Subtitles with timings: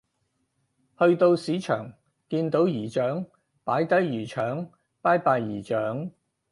[0.97, 1.93] 去到市場
[2.27, 3.23] 見到姨丈
[3.63, 6.09] 擺低魚腸拜拜姨丈